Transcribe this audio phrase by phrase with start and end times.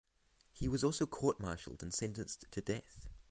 [0.51, 3.07] He was also court-martialled and sentenced to death.